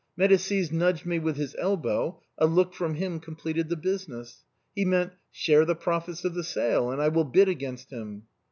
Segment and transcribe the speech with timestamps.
[0.17, 4.45] Medicis nudged me with his elbow: a look from him com pleted the business.
[4.75, 8.23] He meant,' share the profits of the sale, and I will bid against him.'